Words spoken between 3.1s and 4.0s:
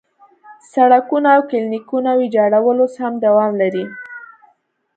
دوام لري.